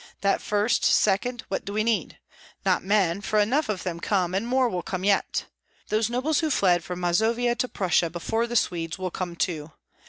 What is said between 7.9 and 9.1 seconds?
before the Swedes,